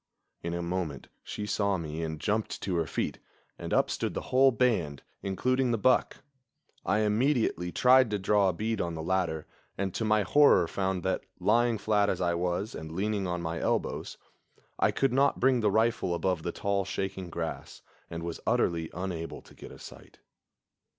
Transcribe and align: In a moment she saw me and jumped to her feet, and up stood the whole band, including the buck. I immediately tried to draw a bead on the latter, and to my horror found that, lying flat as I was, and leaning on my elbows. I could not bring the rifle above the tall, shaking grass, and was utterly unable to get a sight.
In 0.41 0.55
a 0.55 0.63
moment 0.63 1.09
she 1.21 1.45
saw 1.45 1.77
me 1.77 2.01
and 2.01 2.19
jumped 2.19 2.59
to 2.63 2.75
her 2.77 2.87
feet, 2.87 3.19
and 3.59 3.71
up 3.71 3.87
stood 3.91 4.15
the 4.15 4.29
whole 4.31 4.49
band, 4.49 5.03
including 5.21 5.69
the 5.69 5.77
buck. 5.77 6.23
I 6.83 7.01
immediately 7.01 7.71
tried 7.71 8.09
to 8.09 8.17
draw 8.17 8.49
a 8.49 8.53
bead 8.53 8.81
on 8.81 8.95
the 8.95 9.03
latter, 9.03 9.45
and 9.77 9.93
to 9.93 10.03
my 10.03 10.23
horror 10.23 10.67
found 10.67 11.03
that, 11.03 11.23
lying 11.39 11.77
flat 11.77 12.09
as 12.09 12.19
I 12.19 12.33
was, 12.33 12.73
and 12.73 12.91
leaning 12.91 13.27
on 13.27 13.43
my 13.43 13.59
elbows. 13.59 14.17
I 14.79 14.89
could 14.89 15.13
not 15.13 15.39
bring 15.39 15.59
the 15.59 15.69
rifle 15.69 16.15
above 16.15 16.41
the 16.41 16.51
tall, 16.51 16.83
shaking 16.83 17.29
grass, 17.29 17.83
and 18.09 18.23
was 18.23 18.39
utterly 18.47 18.89
unable 18.95 19.43
to 19.43 19.53
get 19.53 19.71
a 19.71 19.77
sight. 19.77 20.17